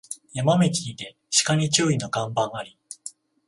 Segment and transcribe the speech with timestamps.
[0.33, 1.15] 山道にて
[1.45, 2.75] 鹿に注意の看板あり